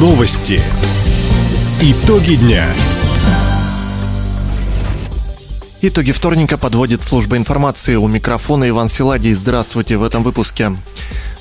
Новости. 0.00 0.62
Итоги 1.82 2.36
дня. 2.36 2.66
Итоги 5.82 6.12
вторника 6.12 6.56
подводит 6.56 7.04
служба 7.04 7.36
информации. 7.36 7.96
У 7.96 8.08
микрофона 8.08 8.66
Иван 8.70 8.88
Силадий. 8.88 9.34
Здравствуйте 9.34 9.98
в 9.98 10.02
этом 10.02 10.22
выпуске. 10.22 10.74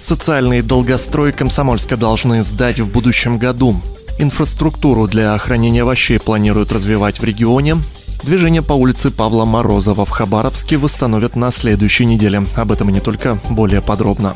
Социальный 0.02 0.62
долгострой 0.62 1.32
Комсомольска 1.32 1.96
должны 1.96 2.44
сдать 2.44 2.82
в 2.82 2.92
будущем 2.92 3.38
году. 3.38 3.80
Инфраструктуру 4.18 5.08
для 5.08 5.38
хранения 5.38 5.84
овощей 5.84 6.20
планируют 6.20 6.74
развивать 6.74 7.22
в 7.22 7.24
регионе. 7.24 7.78
Движение 8.24 8.62
по 8.62 8.74
улице 8.74 9.10
Павла 9.10 9.46
Морозова 9.46 10.06
в 10.06 10.10
Хабаровске 10.10 10.76
восстановят 10.76 11.38
на 11.38 11.52
следующей 11.52 12.04
неделе. 12.04 12.44
Об 12.58 12.74
этом 12.74 12.90
и 12.90 12.92
не 12.92 13.00
только, 13.00 13.40
более 13.50 13.82
подробно. 13.82 14.36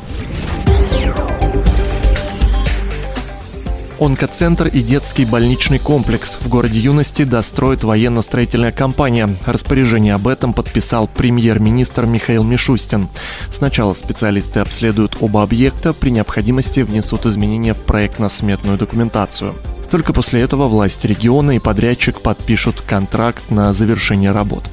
Онкоцентр 4.04 4.66
и 4.66 4.80
детский 4.82 5.24
больничный 5.24 5.78
комплекс 5.78 6.36
в 6.38 6.46
городе 6.46 6.78
Юности 6.78 7.24
достроит 7.24 7.84
военно-строительная 7.84 8.70
компания. 8.70 9.30
Распоряжение 9.46 10.12
об 10.12 10.28
этом 10.28 10.52
подписал 10.52 11.08
премьер-министр 11.08 12.04
Михаил 12.04 12.44
Мишустин. 12.44 13.08
Сначала 13.50 13.94
специалисты 13.94 14.60
обследуют 14.60 15.16
оба 15.20 15.42
объекта, 15.42 15.94
при 15.94 16.10
необходимости 16.10 16.80
внесут 16.80 17.24
изменения 17.24 17.72
в 17.72 17.80
проектно-сметную 17.80 18.76
документацию. 18.76 19.54
Только 19.94 20.12
после 20.12 20.40
этого 20.40 20.66
власти 20.66 21.06
региона 21.06 21.52
и 21.52 21.60
подрядчик 21.60 22.20
подпишут 22.20 22.80
контракт 22.80 23.52
на 23.52 23.72
завершение 23.72 24.32
работ. 24.32 24.68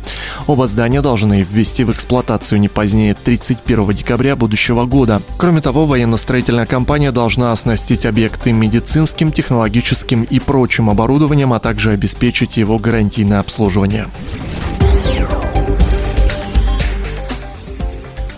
Оба 0.47 0.67
здания 0.67 1.03
должны 1.03 1.43
ввести 1.47 1.83
в 1.83 1.91
эксплуатацию 1.91 2.59
не 2.59 2.69
позднее 2.69 3.13
31 3.13 3.91
декабря 3.91 4.35
будущего 4.35 4.85
года. 4.85 5.21
Кроме 5.37 5.61
того, 5.61 5.85
военно-строительная 5.85 6.65
компания 6.65 7.11
должна 7.11 7.51
оснастить 7.51 8.07
объекты 8.07 8.51
медицинским, 8.51 9.31
технологическим 9.31 10.23
и 10.23 10.39
прочим 10.39 10.89
оборудованием, 10.89 11.53
а 11.53 11.59
также 11.59 11.91
обеспечить 11.91 12.57
его 12.57 12.79
гарантийное 12.79 13.41
обслуживание. 13.41 14.07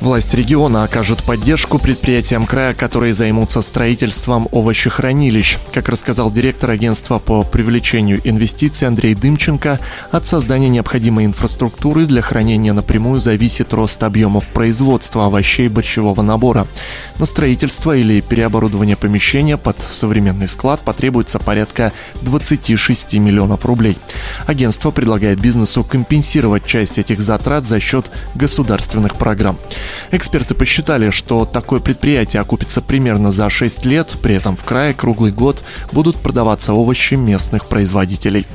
Власть 0.04 0.34
региона 0.34 0.84
окажет 0.84 1.24
поддержку 1.24 1.80
предприятиям 1.80 2.46
края, 2.46 2.74
которые 2.74 3.14
займутся 3.14 3.62
строительством 3.62 4.50
овощехранилищ. 4.52 5.58
Как 5.72 5.88
рассказал 5.88 6.30
директор 6.30 6.72
агентства 6.72 7.20
по 7.20 7.44
привлечению 7.44 8.20
инвестиций 8.26 8.90
Андрей 8.90 9.16
Дымченко, 9.16 9.80
от 10.12 10.28
создания 10.28 10.68
необходимой 10.68 11.24
инфраструктуры 11.24 12.04
для 12.04 12.22
хранения 12.22 12.74
напрямую 12.74 13.22
зависит 13.22 13.72
рост 13.72 14.04
объемов 14.04 14.46
производства 14.48 15.28
овощей 15.28 15.70
борщевого 15.70 16.22
набора. 16.22 16.68
На 17.18 17.26
строительство 17.26 17.96
или 17.96 18.20
переоборудование 18.20 18.98
помещения 18.98 19.56
под 19.56 19.80
современный 19.80 20.50
склад 20.50 20.82
потребуется 20.82 21.40
порядка 21.40 21.94
26 22.24 23.14
миллионов 23.20 23.64
рублей. 23.64 23.98
Агентство 24.48 24.92
предлагает 24.92 25.40
бизнесу 25.40 25.82
компенсировать 25.86 26.66
часть 26.66 26.98
этих 26.98 27.22
затрат 27.22 27.66
за 27.66 27.80
счет 27.80 28.08
государственных 28.36 29.16
программ. 29.16 29.58
Эксперты 30.12 30.54
посчитали, 30.54 31.10
что 31.10 31.46
такое 31.46 31.80
предприятие 31.80 32.42
окупится 32.42 32.82
примерно 32.82 33.32
за 33.32 33.50
6 33.50 33.86
лет, 33.86 34.16
при 34.22 34.36
этом 34.36 34.56
в 34.56 34.64
крае 34.64 34.94
круглый 34.94 35.32
год 35.32 35.64
будут 35.92 36.18
продаваться 36.18 36.74
овощи 36.74 37.16
местных 37.16 37.68
производителей. 37.68 38.46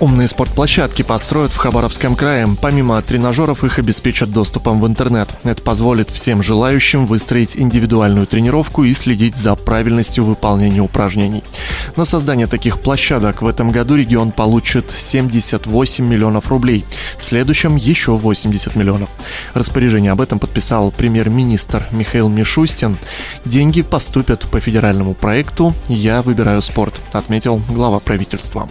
Умные 0.00 0.28
спортплощадки 0.28 1.02
построят 1.02 1.52
в 1.52 1.58
Хабаровском 1.58 2.16
крае. 2.16 2.48
Помимо 2.62 3.02
тренажеров 3.02 3.64
их 3.64 3.78
обеспечат 3.78 4.32
доступом 4.32 4.80
в 4.80 4.86
интернет. 4.86 5.28
Это 5.44 5.60
позволит 5.60 6.08
всем 6.08 6.42
желающим 6.42 7.06
выстроить 7.06 7.54
индивидуальную 7.54 8.26
тренировку 8.26 8.84
и 8.84 8.94
следить 8.94 9.36
за 9.36 9.54
правильностью 9.56 10.24
выполнения 10.24 10.80
упражнений. 10.80 11.44
На 11.96 12.06
создание 12.06 12.46
таких 12.46 12.80
площадок 12.80 13.42
в 13.42 13.46
этом 13.46 13.72
году 13.72 13.94
регион 13.94 14.32
получит 14.32 14.90
78 14.90 16.02
миллионов 16.06 16.48
рублей. 16.48 16.86
В 17.18 17.24
следующем 17.26 17.76
еще 17.76 18.12
80 18.12 18.76
миллионов. 18.76 19.10
Распоряжение 19.52 20.12
об 20.12 20.22
этом 20.22 20.38
подписал 20.38 20.92
премьер-министр 20.92 21.86
Михаил 21.90 22.30
Мишустин. 22.30 22.96
Деньги 23.44 23.82
поступят 23.82 24.48
по 24.50 24.60
федеральному 24.60 25.12
проекту 25.12 25.74
«Я 25.88 26.22
выбираю 26.22 26.62
спорт», 26.62 27.02
отметил 27.12 27.60
глава 27.68 28.00
правительства. 28.00 28.66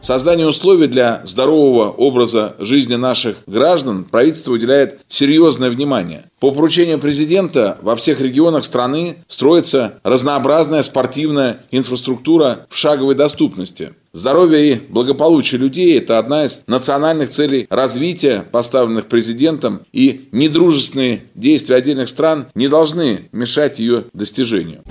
Создание 0.00 0.46
условий 0.46 0.86
для 0.86 1.20
здорового 1.24 1.90
образа 1.90 2.54
жизни 2.58 2.94
наших 2.94 3.36
граждан 3.46 4.04
правительство 4.04 4.52
уделяет 4.52 5.00
серьезное 5.08 5.70
внимание. 5.70 6.24
По 6.40 6.52
поручению 6.52 6.98
президента 6.98 7.76
во 7.82 7.96
всех 7.96 8.20
регионах 8.20 8.64
страны 8.64 9.18
строится 9.28 10.00
разнообразная 10.02 10.82
спортивная 10.82 11.60
инфраструктура 11.70 12.66
в 12.70 12.76
шаговой 12.76 13.14
доступности. 13.14 13.92
Здоровье 14.12 14.72
и 14.72 14.80
благополучие 14.88 15.60
людей– 15.60 15.96
это 15.98 16.18
одна 16.18 16.46
из 16.46 16.64
национальных 16.66 17.28
целей 17.28 17.66
развития, 17.70 18.44
поставленных 18.50 19.06
президентом, 19.06 19.82
и 19.92 20.28
недружественные 20.32 21.22
действия 21.34 21.76
отдельных 21.76 22.08
стран 22.08 22.46
не 22.54 22.68
должны 22.68 23.28
мешать 23.32 23.78
ее 23.78 24.06
достижению. 24.14 24.82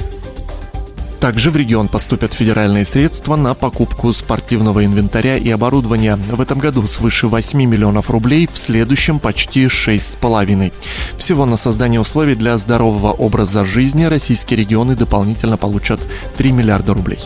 Также 1.20 1.52
в 1.52 1.58
регион 1.58 1.90
поступят 1.90 2.34
федеральные 2.34 2.86
средства 2.86 3.36
на 3.36 3.54
покупку 3.54 4.14
спортивного 4.14 4.86
инвентаря 4.86 5.36
и 5.36 5.50
оборудования. 5.50 6.16
В 6.16 6.40
этом 6.40 6.60
году 6.60 6.88
свыше 6.88 7.28
8 7.28 7.60
миллионов 7.66 8.10
рублей, 8.10 8.48
в 8.52 8.58
следующем 8.58 9.20
почти 9.20 9.66
6,5. 9.66 10.72
Всего 11.18 11.46
на 11.46 11.58
создание 11.58 12.00
условий 12.00 12.36
для 12.36 12.56
здорового 12.58 13.12
образа 13.12 13.66
жизни 13.66 14.06
российские 14.06 14.60
регионы 14.60 14.96
дополнительно 14.96 15.58
получат 15.58 16.08
3 16.38 16.52
миллиарда 16.54 16.94
рублей. 16.94 17.20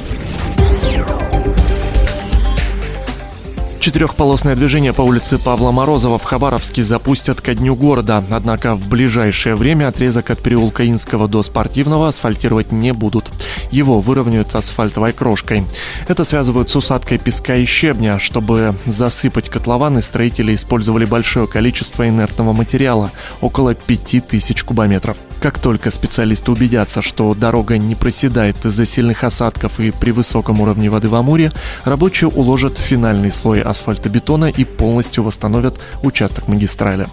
Четырехполосное 3.83 4.55
движение 4.55 4.94
по 4.94 5.01
улице 5.01 5.38
Павла 5.38 5.71
Морозова 5.73 6.17
в 6.17 6.23
Хабаровске 6.23 6.83
запустят 6.83 7.41
ко 7.41 7.53
дню 7.53 7.75
города. 7.75 8.23
Однако 8.31 8.75
в 8.75 8.88
ближайшее 8.88 9.57
время 9.57 9.89
отрезок 9.89 10.29
от 10.29 10.41
переулка 10.41 10.89
Инского 10.89 11.27
до 11.27 11.44
Спортивного 11.44 12.07
асфальтировать 12.07 12.71
не 12.71 12.94
будут. 12.94 13.29
Его 13.71 13.99
выровняют 13.99 14.55
асфальтовой 14.55 15.11
крошкой. 15.11 15.66
Это 16.07 16.23
связывают 16.23 16.69
с 16.69 16.77
усадкой 16.77 17.17
песка 17.17 17.57
и 17.57 17.66
щебня. 17.66 18.19
Чтобы 18.19 18.73
засыпать 18.85 19.49
котлованы, 19.49 20.01
строители 20.01 20.55
использовали 20.55 21.03
большое 21.03 21.45
количество 21.47 22.07
инертного 22.07 22.53
материала– 22.53 23.11
около 23.41 23.75
5000 23.75 24.63
кубометров. 24.63 25.17
Как 25.44 25.59
только 25.59 25.92
специалисты 25.92 26.54
убедятся, 26.54 27.02
что 27.02 27.34
дорога 27.34 27.78
не 27.78 27.96
проседает 27.96 28.64
из-за 28.64 28.86
сильных 28.86 29.26
осадков 29.26 29.78
и 29.81 29.92
при 29.92 30.12
высоком 30.12 30.62
уровне 30.62 30.90
воды 30.90 31.09
в 31.09 31.16
Амуре, 31.16 31.52
рабочие 31.84 32.30
уложат 32.30 32.78
финальный 32.78 33.34
слой 33.34 33.59
асфальтобетона 33.59 34.46
и 34.46 34.64
полностью 34.64 35.22
восстановят 35.22 35.78
участок 36.02 36.48
магистрали. 36.48 37.08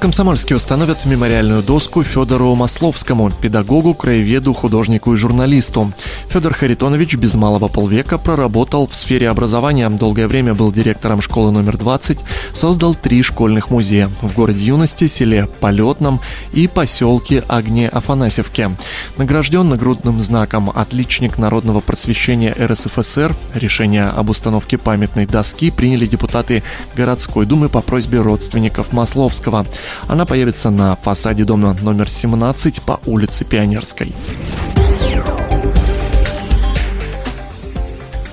Комсомольске 0.00 0.54
установят 0.54 1.06
мемориальную 1.06 1.60
доску 1.60 2.04
Федору 2.04 2.54
Масловскому, 2.54 3.32
педагогу, 3.32 3.94
краеведу, 3.94 4.54
художнику 4.54 5.12
и 5.12 5.16
журналисту. 5.16 5.92
Федор 6.28 6.54
Харитонович 6.54 7.16
без 7.16 7.34
малого 7.34 7.66
полвека 7.66 8.16
проработал 8.16 8.86
в 8.86 8.94
сфере 8.94 9.28
образования, 9.28 9.88
долгое 9.88 10.28
время 10.28 10.54
был 10.54 10.70
директором 10.72 11.20
школы 11.20 11.50
номер 11.50 11.76
20, 11.76 12.20
создал 12.52 12.94
три 12.94 13.22
школьных 13.24 13.70
музея 13.70 14.08
в 14.22 14.32
городе 14.34 14.62
Юности, 14.62 15.08
селе 15.08 15.48
Полетном 15.58 16.20
и 16.52 16.68
поселке 16.68 17.42
Огне 17.48 17.88
Афанасьевке. 17.88 18.70
Награжден 19.16 19.68
нагрудным 19.68 20.20
знаком 20.20 20.70
«Отличник 20.72 21.38
народного 21.38 21.80
просвещения 21.80 22.54
РСФСР». 22.56 23.34
Решение 23.54 24.04
об 24.04 24.30
установке 24.30 24.78
памятной 24.78 25.26
доски 25.26 25.72
приняли 25.72 26.06
депутаты 26.06 26.62
городской 26.94 27.46
думы 27.46 27.68
по 27.68 27.80
просьбе 27.80 28.20
родственников 28.20 28.92
Масловского. 28.92 29.66
Она 30.06 30.24
появится 30.24 30.70
на 30.70 30.96
фасаде 30.96 31.44
дома 31.44 31.76
номер 31.82 32.08
17 32.08 32.82
по 32.82 33.00
улице 33.06 33.44
Пионерской. 33.44 34.14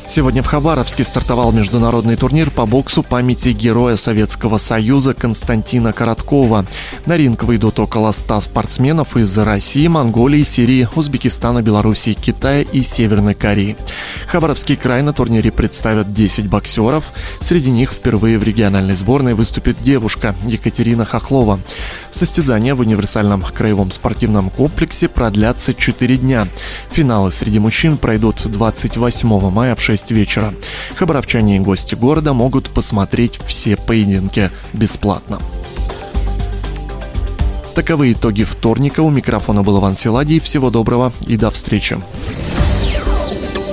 Сегодня 0.07 0.43
в 0.43 0.45
Хабаровске 0.45 1.03
стартовал 1.03 1.51
международный 1.51 2.15
турнир 2.15 2.51
по 2.51 2.67
боксу 2.67 3.01
памяти 3.01 3.49
героя 3.49 3.95
Советского 3.95 4.59
Союза 4.59 5.15
Константина 5.15 5.93
Короткова. 5.93 6.65
На 7.07 7.17
ринг 7.17 7.43
выйдут 7.43 7.79
около 7.79 8.11
100 8.11 8.41
спортсменов 8.41 9.17
из 9.17 9.35
России, 9.37 9.87
Монголии, 9.87 10.43
Сирии, 10.43 10.87
Узбекистана, 10.95 11.63
Белоруссии, 11.63 12.13
Китая 12.13 12.61
и 12.61 12.83
Северной 12.83 13.33
Кореи. 13.33 13.77
Хабаровский 14.27 14.75
край 14.75 15.01
на 15.01 15.11
турнире 15.11 15.51
представят 15.51 16.13
10 16.13 16.47
боксеров. 16.47 17.05
Среди 17.41 17.71
них 17.71 17.91
впервые 17.91 18.37
в 18.37 18.43
региональной 18.43 18.95
сборной 18.95 19.33
выступит 19.33 19.81
девушка 19.81 20.35
Екатерина 20.45 21.03
Хохлова. 21.03 21.59
Состязания 22.11 22.75
в 22.75 22.79
универсальном 22.79 23.41
краевом 23.41 23.89
спортивном 23.89 24.51
комплексе 24.51 25.09
продлятся 25.09 25.73
4 25.73 26.17
дня. 26.17 26.47
Финалы 26.91 27.31
среди 27.31 27.57
мужчин 27.57 27.97
пройдут 27.97 28.45
28 28.45 29.49
мая 29.49 29.75
в 29.75 29.81
6 29.81 29.94
6 29.95 30.11
вечера. 30.11 30.53
Хабаровчане 30.97 31.55
и 31.55 31.59
гости 31.59 31.95
города 31.95 32.33
могут 32.33 32.69
посмотреть 32.69 33.39
все 33.45 33.77
поединки 33.77 34.51
бесплатно. 34.73 35.39
Таковы 37.75 38.11
итоги 38.11 38.43
вторника. 38.43 38.99
У 39.01 39.09
микрофона 39.09 39.63
был 39.63 39.79
Иван 39.79 39.95
Силадий. 39.95 40.41
Всего 40.41 40.69
доброго 40.69 41.13
и 41.27 41.37
до 41.37 41.49
встречи. 41.49 41.97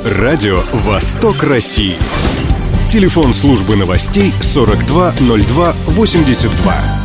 Радио 0.05 0.63
«Восток 0.73 1.43
России». 1.43 1.97
Телефон 2.89 3.35
службы 3.35 3.75
новостей 3.75 4.33
420282. 4.43 7.02